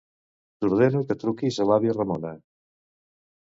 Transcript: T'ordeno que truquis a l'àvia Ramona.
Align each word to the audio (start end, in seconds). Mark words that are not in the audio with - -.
T'ordeno 0.63 1.01
que 1.11 1.17
truquis 1.25 1.59
a 1.59 1.67
l'àvia 1.73 1.95
Ramona. 1.99 2.33